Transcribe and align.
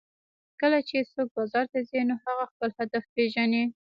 کله 0.61 0.79
چې 0.87 0.97
څوک 1.13 1.27
بازار 1.37 1.65
ته 1.73 1.79
ځي 1.89 2.01
نو 2.09 2.15
هغه 2.25 2.43
خپل 2.51 2.69
هدف 2.79 3.03
پېژني 3.15 3.63